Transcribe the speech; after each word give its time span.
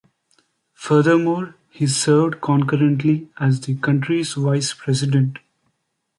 Furthermore, 0.73 1.53
he 1.69 1.85
served 1.85 2.41
concurrently 2.41 3.29
as 3.37 3.61
the 3.61 3.75
country's 3.75 4.33
vice 4.33 4.73
president. 4.73 5.37